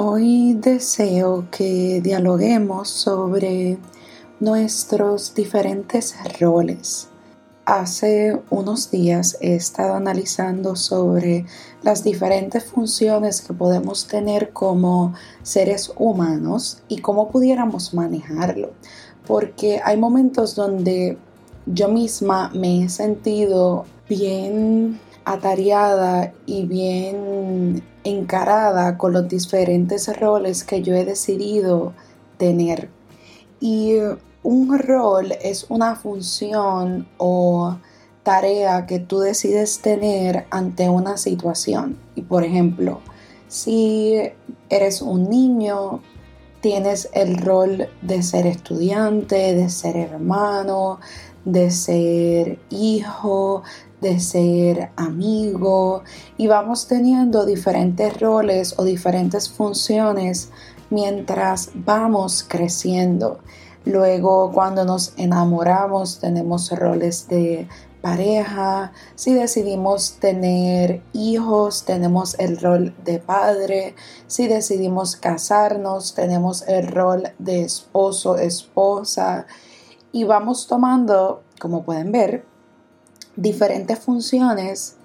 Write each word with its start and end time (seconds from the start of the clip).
Hoy 0.00 0.54
deseo 0.54 1.48
que 1.50 2.00
dialoguemos 2.00 2.88
sobre 2.88 3.78
nuestros 4.38 5.34
diferentes 5.34 6.14
roles. 6.38 7.08
Hace 7.64 8.40
unos 8.48 8.92
días 8.92 9.36
he 9.40 9.56
estado 9.56 9.94
analizando 9.94 10.76
sobre 10.76 11.46
las 11.82 12.04
diferentes 12.04 12.62
funciones 12.62 13.40
que 13.40 13.52
podemos 13.52 14.06
tener 14.06 14.52
como 14.52 15.14
seres 15.42 15.90
humanos 15.96 16.80
y 16.86 16.98
cómo 17.00 17.28
pudiéramos 17.32 17.92
manejarlo. 17.92 18.70
Porque 19.26 19.80
hay 19.82 19.96
momentos 19.96 20.54
donde 20.54 21.18
yo 21.66 21.88
misma 21.88 22.52
me 22.54 22.84
he 22.84 22.88
sentido 22.88 23.84
bien 24.08 25.00
atareada 25.32 26.32
y 26.46 26.64
bien 26.64 27.82
encarada 28.04 28.96
con 28.96 29.12
los 29.12 29.28
diferentes 29.28 30.08
roles 30.18 30.64
que 30.64 30.82
yo 30.82 30.94
he 30.94 31.04
decidido 31.04 31.92
tener. 32.38 32.88
Y 33.60 33.96
un 34.42 34.78
rol 34.78 35.32
es 35.42 35.66
una 35.68 35.96
función 35.96 37.08
o 37.18 37.76
tarea 38.22 38.86
que 38.86 38.98
tú 38.98 39.20
decides 39.20 39.80
tener 39.80 40.46
ante 40.50 40.88
una 40.88 41.16
situación. 41.18 41.98
Y 42.14 42.22
por 42.22 42.44
ejemplo, 42.44 43.00
si 43.48 44.14
eres 44.70 45.02
un 45.02 45.28
niño, 45.28 46.02
tienes 46.60 47.10
el 47.12 47.36
rol 47.36 47.88
de 48.00 48.22
ser 48.22 48.46
estudiante, 48.46 49.54
de 49.54 49.68
ser 49.68 49.96
hermano, 49.96 51.00
de 51.44 51.70
ser 51.70 52.58
hijo, 52.70 53.62
de 54.00 54.20
ser 54.20 54.90
amigo 54.96 56.02
y 56.36 56.46
vamos 56.46 56.86
teniendo 56.86 57.44
diferentes 57.44 58.20
roles 58.20 58.74
o 58.78 58.84
diferentes 58.84 59.48
funciones 59.50 60.50
mientras 60.90 61.70
vamos 61.74 62.44
creciendo. 62.46 63.40
Luego 63.84 64.52
cuando 64.52 64.84
nos 64.84 65.14
enamoramos 65.16 66.20
tenemos 66.20 66.70
roles 66.70 67.28
de 67.28 67.68
pareja, 68.00 68.92
si 69.16 69.34
decidimos 69.34 70.18
tener 70.20 71.02
hijos 71.12 71.84
tenemos 71.84 72.38
el 72.38 72.58
rol 72.58 72.94
de 73.04 73.18
padre, 73.18 73.94
si 74.26 74.46
decidimos 74.46 75.16
casarnos 75.16 76.14
tenemos 76.14 76.66
el 76.68 76.86
rol 76.86 77.24
de 77.38 77.62
esposo, 77.62 78.38
esposa. 78.38 79.46
Y 80.10 80.24
vamos 80.24 80.66
tomando, 80.66 81.42
como 81.60 81.84
pueden 81.84 82.12
ver, 82.12 82.44
diferentes 83.38 83.98
funciones 84.00 84.96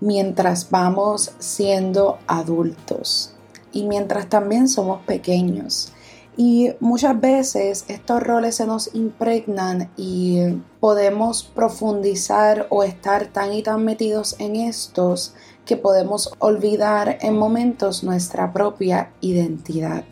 mientras 0.00 0.70
vamos 0.70 1.32
siendo 1.38 2.18
adultos 2.26 3.32
y 3.72 3.84
mientras 3.84 4.28
también 4.28 4.68
somos 4.68 5.02
pequeños. 5.02 5.92
Y 6.36 6.70
muchas 6.80 7.20
veces 7.20 7.84
estos 7.88 8.22
roles 8.22 8.56
se 8.56 8.66
nos 8.66 8.94
impregnan 8.94 9.90
y 9.96 10.38
podemos 10.80 11.44
profundizar 11.44 12.66
o 12.70 12.82
estar 12.82 13.26
tan 13.26 13.52
y 13.52 13.62
tan 13.62 13.84
metidos 13.84 14.36
en 14.38 14.56
estos 14.56 15.34
que 15.64 15.76
podemos 15.76 16.32
olvidar 16.38 17.18
en 17.20 17.36
momentos 17.36 18.02
nuestra 18.02 18.52
propia 18.52 19.12
identidad. 19.20 20.04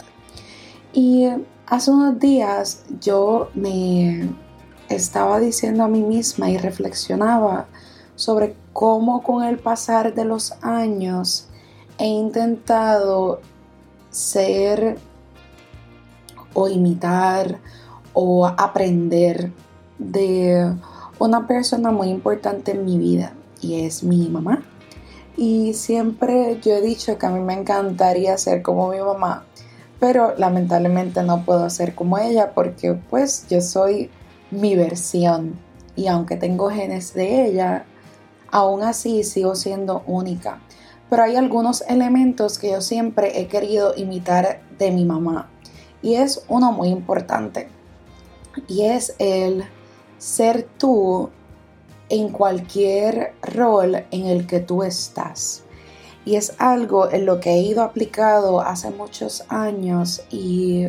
Y 0.93 1.29
hace 1.67 1.91
unos 1.91 2.19
días 2.21 2.85
yo 3.01 3.49
me 3.55 4.29
estaba 4.99 5.41
diciendo 5.41 5.85
a 5.85 5.89
mí 5.89 6.03
misma 6.03 6.51
y 6.51 6.59
reflexionaba 6.59 7.67
sobre 8.17 8.55
cómo 8.73 9.23
con 9.23 9.45
el 9.45 9.59
pasar 9.59 10.15
de 10.15 10.25
los 10.25 10.53
años 10.63 11.49
he 11.99 12.07
intentado 12.07 13.41
ser 14.11 14.99
o 16.55 16.69
imitar 16.69 17.59
o 18.13 18.47
aprender 18.47 19.53
de 19.99 20.75
una 21.19 21.47
persona 21.47 21.91
muy 21.91 22.09
importante 22.09 22.73
en 22.73 22.85
mi 22.85 22.99
vida 22.99 23.33
y 23.61 23.85
es 23.85 24.03
mi 24.03 24.29
mamá. 24.29 24.63
Y 25.37 25.75
siempre 25.75 26.59
yo 26.61 26.75
he 26.75 26.81
dicho 26.81 27.19
que 27.19 27.27
a 27.27 27.31
mí 27.31 27.41
me 27.41 27.55
encantaría 27.55 28.37
ser 28.39 28.63
como 28.63 28.89
mi 28.91 28.99
mamá, 28.99 29.45
pero 30.01 30.35
lamentablemente 30.37 31.23
no 31.23 31.45
puedo 31.45 31.71
ser 31.71 31.95
como 31.95 32.19
ella 32.19 32.53
porque 32.55 32.95
pues 33.09 33.47
yo 33.49 33.61
soy 33.61 34.11
mi 34.51 34.77
versión 34.77 35.59
y 35.97 36.07
aunque 36.07 36.37
tengo 36.37 36.71
genes 36.71 37.13
de 37.15 37.47
ella, 37.47 37.85
aún 38.51 38.83
así 38.83 39.25
sigo 39.25 39.55
siendo 39.55 40.03
única. 40.07 40.61
Pero 41.11 41.23
hay 41.23 41.37
algunos 41.37 41.83
elementos 41.89 42.59
que 42.59 42.71
yo 42.71 42.81
siempre 42.81 43.41
he 43.41 43.49
querido 43.49 43.95
imitar 43.97 44.61
de 44.79 44.91
mi 44.91 45.05
mamá 45.05 45.51
y 46.03 46.15
es 46.15 46.45
uno 46.49 46.73
muy 46.73 46.89
importante 46.89 47.69
y 48.67 48.83
es 48.83 49.15
el 49.19 49.65
ser 50.19 50.69
tú 50.79 51.31
en 52.09 52.31
cualquier 52.31 53.35
rol 53.43 54.05
en 54.11 54.27
el 54.27 54.47
que 54.47 54.61
tú 54.61 54.83
estás. 54.83 55.65
Y 56.25 56.37
es 56.37 56.55
algo 56.59 57.11
en 57.11 57.25
lo 57.25 57.41
que 57.41 57.51
he 57.51 57.61
ido 57.61 57.83
aplicado 57.83 58.61
hace 58.61 58.91
muchos 58.91 59.45
años 59.49 60.23
y 60.31 60.87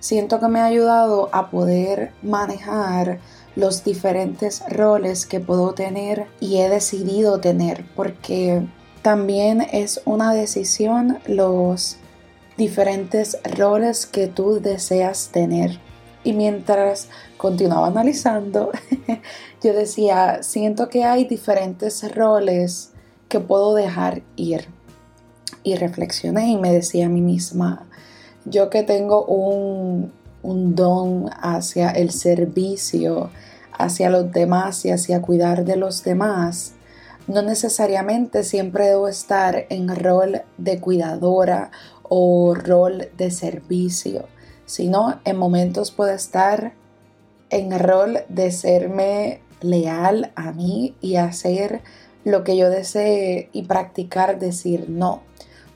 siento 0.00 0.40
que 0.40 0.48
me 0.48 0.60
ha 0.60 0.66
ayudado 0.66 1.28
a 1.32 1.50
poder 1.50 2.12
manejar 2.22 3.18
los 3.56 3.82
diferentes 3.84 4.62
roles 4.68 5.26
que 5.26 5.40
puedo 5.40 5.74
tener 5.74 6.26
y 6.40 6.58
he 6.58 6.68
decidido 6.68 7.40
tener 7.40 7.84
porque 7.96 8.62
también 9.02 9.62
es 9.72 10.00
una 10.04 10.32
decisión 10.32 11.18
los 11.26 11.96
diferentes 12.56 13.38
roles 13.56 14.06
que 14.06 14.26
tú 14.26 14.60
deseas 14.60 15.30
tener. 15.32 15.80
Y 16.24 16.32
mientras 16.32 17.08
continuaba 17.36 17.86
analizando, 17.86 18.70
yo 19.62 19.72
decía, 19.72 20.42
siento 20.42 20.88
que 20.88 21.04
hay 21.04 21.24
diferentes 21.24 22.14
roles 22.14 22.90
que 23.28 23.40
puedo 23.40 23.74
dejar 23.74 24.22
ir. 24.36 24.68
Y 25.62 25.76
reflexioné 25.76 26.50
y 26.50 26.56
me 26.56 26.72
decía 26.72 27.06
a 27.06 27.08
mí 27.08 27.20
misma, 27.20 27.86
yo 28.44 28.70
que 28.70 28.82
tengo 28.82 29.24
un, 29.24 30.12
don 30.42 31.28
hacia 31.42 31.90
el 31.90 32.10
servicio, 32.10 33.30
hacia 33.72 34.10
los 34.10 34.32
demás 34.32 34.84
y 34.84 34.90
hacia 34.90 35.20
cuidar 35.20 35.64
de 35.64 35.76
los 35.76 36.04
demás, 36.04 36.74
no 37.26 37.42
necesariamente 37.42 38.42
siempre 38.44 38.86
debo 38.86 39.08
estar 39.08 39.66
en 39.68 39.94
rol 39.94 40.42
de 40.56 40.80
cuidadora 40.80 41.70
o 42.02 42.54
rol 42.54 43.08
de 43.18 43.30
servicio, 43.30 44.26
sino 44.64 45.20
en 45.24 45.36
momentos 45.36 45.90
puedo 45.90 46.12
estar 46.12 46.72
en 47.50 47.78
rol 47.78 48.20
de 48.28 48.50
serme 48.50 49.42
leal 49.60 50.32
a 50.36 50.52
mí 50.52 50.94
y 51.00 51.16
hacer 51.16 51.82
lo 52.24 52.44
que 52.44 52.56
yo 52.56 52.70
desee 52.70 53.50
y 53.52 53.64
practicar 53.64 54.38
decir 54.38 54.88
no 54.88 55.22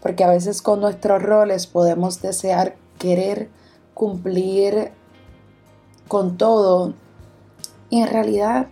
porque 0.02 0.24
a 0.24 0.30
veces 0.30 0.60
con 0.62 0.80
nuestros 0.80 1.22
roles 1.22 1.66
podemos 1.66 2.20
desear 2.20 2.76
querer 2.98 3.48
cumplir 3.94 4.90
con 6.08 6.36
todo 6.36 6.94
y 7.88 8.00
en 8.00 8.08
realidad 8.08 8.66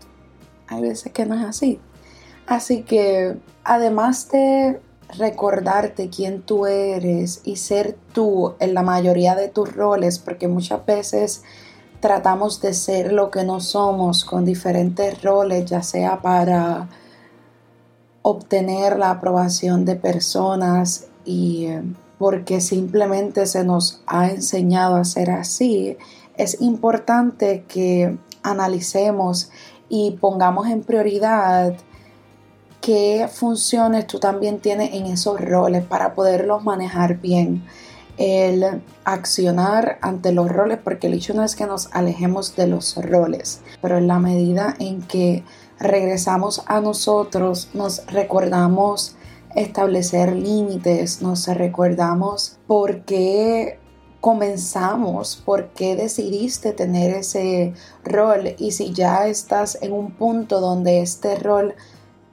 hay 0.67 0.83
veces 0.83 1.13
que 1.13 1.27
no 1.27 1.35
es 1.35 1.45
así. 1.45 1.81
Así 2.47 2.83
que 2.83 3.39
además 3.65 4.29
de 4.31 4.81
recordarte 5.19 6.09
quién 6.09 6.43
tú 6.43 6.67
eres 6.67 7.41
y 7.45 7.57
ser 7.57 7.97
tú 8.13 8.55
en 8.61 8.75
la 8.75 8.83
mayoría 8.83 9.35
de 9.35 9.49
tus 9.49 9.73
roles, 9.73 10.19
porque 10.19 10.49
muchas 10.49 10.85
veces 10.87 11.43
tratamos 12.01 12.61
de 12.61 12.75
ser 12.75 13.13
lo 13.13 13.31
que 13.31 13.45
no 13.45 13.61
somos 13.61 14.25
con 14.25 14.45
diferentes 14.45 15.23
roles, 15.23 15.67
ya 15.67 15.83
sea 15.83 16.23
para 16.23 16.89
obtener 18.23 18.99
la 18.99 19.11
aprobación 19.11 19.85
de 19.85 19.97
personas 19.97 21.10
y 21.25 21.67
eh, 21.67 21.83
porque 22.19 22.61
simplemente 22.61 23.47
se 23.47 23.65
nos 23.65 24.03
ha 24.07 24.29
enseñado 24.29 24.97
a 24.97 25.05
ser 25.05 25.31
así, 25.31 25.97
es 26.37 26.61
importante 26.61 27.65
que 27.67 28.19
analicemos 28.43 29.51
y 29.89 30.13
pongamos 30.13 30.69
en 30.69 30.83
prioridad 30.83 31.75
qué 32.81 33.29
funciones 33.33 34.07
tú 34.07 34.19
también 34.19 34.59
tienes 34.59 34.95
en 34.95 35.07
esos 35.07 35.41
roles 35.41 35.85
para 35.85 36.15
poderlos 36.15 36.65
manejar 36.65 37.21
bien. 37.21 37.65
El 38.17 38.83
accionar 39.05 39.99
ante 40.03 40.33
los 40.33 40.51
roles, 40.51 40.79
porque 40.83 41.07
el 41.07 41.15
hecho 41.15 41.33
no 41.33 41.43
es 41.43 41.57
que 41.57 41.67
nos 41.67 41.89
alejemos 41.93 42.55
de 42.55 42.67
los 42.67 42.97
roles, 42.97 43.63
pero 43.81 43.97
en 43.97 44.09
la 44.09 44.19
medida 44.19 44.75
en 44.79 45.01
que 45.01 45.43
regresamos 45.79 46.63
a 46.67 46.83
nosotros, 46.83 47.71
nos 47.73 48.05
recordamos 48.09 49.17
establecer 49.55 50.35
límites, 50.35 51.23
nos 51.23 51.47
recordamos 51.47 52.59
por 52.67 53.03
qué 53.03 53.79
comenzamos, 54.21 55.43
por 55.45 55.69
qué 55.69 55.97
decidiste 55.97 56.73
tener 56.73 57.15
ese 57.15 57.75
rol. 58.05 58.55
Y 58.59 58.73
si 58.73 58.93
ya 58.93 59.27
estás 59.27 59.79
en 59.83 59.93
un 59.93 60.13
punto 60.13 60.61
donde 60.61 61.01
este 61.01 61.37
rol 61.37 61.75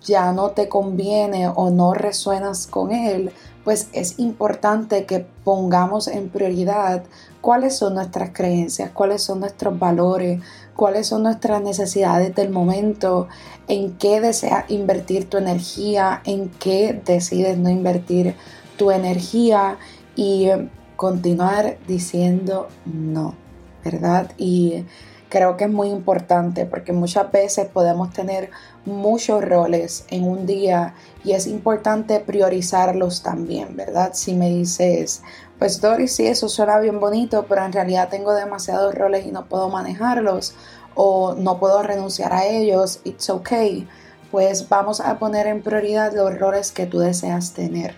ya 0.01 0.31
no 0.31 0.51
te 0.51 0.69
conviene 0.69 1.47
o 1.47 1.69
no 1.69 1.93
resuenas 1.93 2.67
con 2.67 2.91
él, 2.91 3.31
pues 3.63 3.89
es 3.91 4.19
importante 4.19 5.05
que 5.05 5.25
pongamos 5.43 6.07
en 6.07 6.29
prioridad 6.29 7.03
cuáles 7.41 7.77
son 7.77 7.95
nuestras 7.95 8.31
creencias, 8.31 8.91
cuáles 8.91 9.23
son 9.23 9.39
nuestros 9.39 9.77
valores, 9.77 10.41
cuáles 10.75 11.07
son 11.07 11.23
nuestras 11.23 11.61
necesidades 11.61 12.35
del 12.35 12.49
momento, 12.49 13.27
en 13.67 13.93
qué 13.97 14.21
deseas 14.21 14.69
invertir 14.69 15.29
tu 15.29 15.37
energía, 15.37 16.21
en 16.25 16.49
qué 16.49 16.99
decides 17.05 17.57
no 17.57 17.69
invertir 17.69 18.35
tu 18.77 18.91
energía 18.91 19.77
y 20.15 20.49
continuar 20.95 21.77
diciendo 21.87 22.67
no, 22.85 23.35
¿verdad? 23.83 24.31
Y 24.37 24.85
creo 25.29 25.57
que 25.57 25.65
es 25.65 25.69
muy 25.69 25.89
importante 25.89 26.65
porque 26.65 26.93
muchas 26.93 27.31
veces 27.31 27.67
podemos 27.67 28.11
tener 28.11 28.49
muchos 28.85 29.43
roles 29.43 30.05
en 30.09 30.23
un 30.23 30.45
día 30.45 30.93
y 31.23 31.33
es 31.33 31.47
importante 31.47 32.19
priorizarlos 32.19 33.23
también, 33.23 33.75
¿verdad? 33.75 34.11
Si 34.13 34.33
me 34.33 34.49
dices, 34.49 35.21
pues 35.59 35.81
Doris, 35.81 36.15
sí, 36.15 36.27
eso 36.27 36.47
suena 36.49 36.79
bien 36.79 36.99
bonito, 36.99 37.45
pero 37.47 37.65
en 37.65 37.73
realidad 37.73 38.09
tengo 38.09 38.33
demasiados 38.33 38.95
roles 38.95 39.25
y 39.25 39.31
no 39.31 39.45
puedo 39.45 39.69
manejarlos 39.69 40.55
o 40.95 41.35
no 41.35 41.59
puedo 41.59 41.83
renunciar 41.83 42.33
a 42.33 42.45
ellos, 42.45 43.01
it's 43.03 43.29
okay. 43.29 43.87
Pues 44.31 44.67
vamos 44.67 44.99
a 44.99 45.19
poner 45.19 45.47
en 45.47 45.61
prioridad 45.61 46.13
los 46.13 46.37
roles 46.37 46.71
que 46.71 46.85
tú 46.85 46.99
deseas 46.99 47.53
tener. 47.53 47.95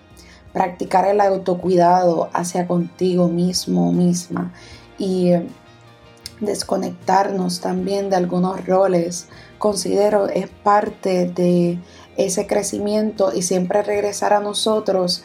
Practicar 0.54 1.08
el 1.08 1.22
autocuidado 1.22 2.30
hacia 2.34 2.68
contigo 2.68 3.28
mismo, 3.28 3.92
misma 3.92 4.52
y 4.98 5.34
desconectarnos 6.40 7.60
también 7.62 8.10
de 8.10 8.16
algunos 8.16 8.66
roles, 8.66 9.28
considero 9.58 10.28
es 10.28 10.48
parte 10.50 11.26
de 11.26 11.80
ese 12.18 12.48
crecimiento 12.48 13.34
y 13.34 13.42
siempre 13.42 13.82
regresar 13.82 14.34
a 14.34 14.40
nosotros 14.40 15.24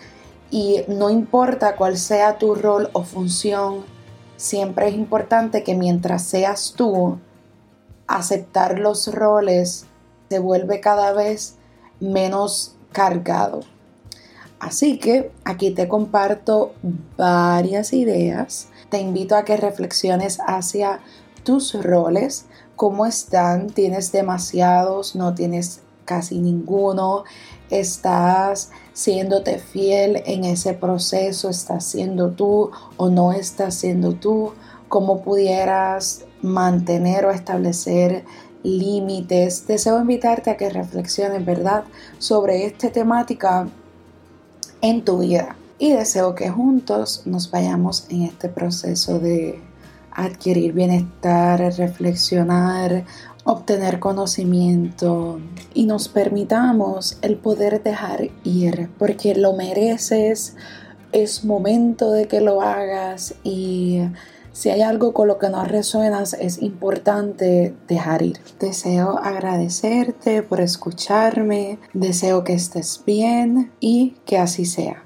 y 0.51 0.83
no 0.87 1.11
importa 1.11 1.77
cuál 1.77 1.97
sea 1.97 2.39
tu 2.39 2.55
rol 2.55 2.91
o 2.93 3.03
función, 3.03 3.85
siempre 4.37 4.89
es 4.89 4.95
importante 4.95 5.65
que 5.65 5.75
mientras 5.75 6.23
seas 6.23 6.75
tú, 6.77 7.19
aceptar 8.07 8.79
los 8.79 9.13
roles 9.13 9.87
se 10.29 10.39
vuelve 10.39 10.81
cada 10.81 11.13
vez 11.13 11.57
menos 12.01 12.77
cargado. 12.93 13.61
Así 14.65 14.99
que 14.99 15.31
aquí 15.45 15.73
te 15.73 15.89
comparto 15.89 16.73
varias 17.19 17.93
ideas 17.93 18.69
te 18.89 18.99
invito 18.99 19.37
a 19.37 19.45
que 19.45 19.57
reflexiones 19.59 20.39
hacia 20.47 21.01
tus 21.43 21.75
roles, 21.75 22.47
cómo 22.77 23.07
están, 23.07 23.69
tienes 23.69 24.11
demasiados, 24.11 25.17
no 25.17 25.35
tienes 25.35 25.81
casi 26.05 26.39
ninguno, 26.39 27.25
estás 27.71 28.71
siéndote 28.93 29.59
fiel 29.59 30.23
en 30.27 30.45
ese 30.45 30.75
proceso, 30.75 31.51
estás 31.51 31.85
siendo 31.85 32.31
tú 32.31 32.71
o 32.97 33.11
no 33.11 33.33
estás 33.33 33.75
siendo 33.75 34.15
tú, 34.15 34.53
cómo 34.89 35.23
pudieras 35.23 36.25
mantener 36.41 37.27
o 37.27 37.33
establecer 37.33 38.25
límites. 38.63 39.67
Deseo 39.67 40.01
invitarte 40.01 40.51
a 40.51 40.57
que 40.57 40.71
reflexiones, 40.71 41.45
¿verdad?, 41.45 41.85
sobre 42.19 42.65
esta 42.65 42.91
temática 42.91 43.69
en 44.85 45.03
tu 45.03 45.19
vida. 45.19 45.57
Y 45.79 45.93
deseo 45.93 46.35
que 46.35 46.51
juntos 46.51 47.23
nos 47.25 47.51
vayamos 47.51 48.07
en 48.11 48.23
este 48.23 48.51
proceso 48.51 49.19
de 49.19 49.61
adquirir 50.13 50.75
bienestar, 50.75 51.59
reflexionar, 51.77 53.05
obtener 53.45 53.99
conocimiento 53.99 55.41
y 55.73 55.87
nos 55.87 56.09
permitamos 56.09 57.17
el 57.23 57.37
poder 57.37 57.83
dejar 57.83 58.29
ir 58.45 58.91
porque 58.99 59.35
lo 59.35 59.55
mereces, 59.55 60.55
es 61.13 61.45
momento 61.45 62.13
de 62.13 62.29
que 62.29 62.41
lo 62.41 62.61
hagas 62.61 63.35
y 63.43 64.03
si 64.55 64.71
hay 64.71 64.83
algo 64.83 65.13
con 65.13 65.27
lo 65.27 65.39
que 65.39 65.51
no 65.51 65.65
resuenas 65.65 66.33
es 66.33 66.63
importante 66.63 67.75
dejar 67.89 68.23
ir. 68.23 68.39
Deseo 68.61 69.19
agradecerte 69.19 70.43
por 70.43 70.61
escucharme, 70.61 71.79
deseo 71.93 72.45
que 72.45 72.55
estés 72.55 73.03
bien 73.05 73.73
y 73.81 74.15
que 74.25 74.39
así 74.39 74.65
sea. 74.65 75.04